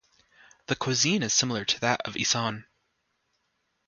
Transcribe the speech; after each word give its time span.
The 0.65 0.75
cuisine 0.75 1.21
is 1.21 1.31
similar 1.31 1.63
to 1.63 1.79
that 1.81 2.01
of 2.07 2.17
Isan. 2.17 2.65